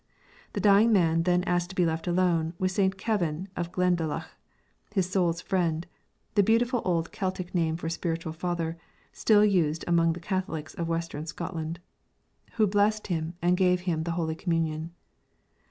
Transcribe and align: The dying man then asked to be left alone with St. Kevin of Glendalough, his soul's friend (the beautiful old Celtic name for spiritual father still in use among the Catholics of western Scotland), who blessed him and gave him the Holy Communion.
The 0.53 0.59
dying 0.59 0.91
man 0.91 1.21
then 1.29 1.43
asked 1.43 1.69
to 1.69 1.75
be 1.75 1.85
left 1.85 2.07
alone 2.07 2.55
with 2.57 2.71
St. 2.71 2.97
Kevin 2.97 3.49
of 3.55 3.71
Glendalough, 3.71 4.25
his 4.95 5.07
soul's 5.07 5.41
friend 5.41 5.85
(the 6.33 6.41
beautiful 6.41 6.81
old 6.83 7.11
Celtic 7.11 7.53
name 7.53 7.77
for 7.77 7.87
spiritual 7.87 8.33
father 8.33 8.79
still 9.13 9.41
in 9.43 9.51
use 9.51 9.81
among 9.85 10.13
the 10.13 10.19
Catholics 10.19 10.73
of 10.73 10.89
western 10.89 11.27
Scotland), 11.27 11.79
who 12.53 12.65
blessed 12.65 13.05
him 13.13 13.35
and 13.43 13.55
gave 13.55 13.81
him 13.81 14.01
the 14.01 14.13
Holy 14.17 14.33
Communion. 14.33 14.89